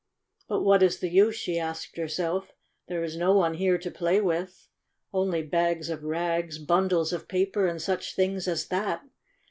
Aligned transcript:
"But 0.47 0.61
what 0.63 0.81
is 0.81 0.97
the 0.99 1.09
use?" 1.09 1.35
she 1.35 1.59
asked 1.59 1.95
her 1.97 2.07
self. 2.07 2.45
6 2.45 2.49
6 2.57 2.57
There 2.87 3.03
is 3.03 3.17
no 3.17 3.35
one 3.35 3.53
here 3.53 3.77
to 3.77 3.91
play 3.91 4.19
with— 4.19 4.67
only 5.13 5.43
bags 5.43 5.91
of 5.91 6.03
rags, 6.03 6.57
bundles 6.57 7.13
of 7.13 7.27
paper, 7.27 7.67
and 7.67 7.79
such 7.79 8.15
things 8.15 8.47
as 8.47 8.69
that. 8.69 9.03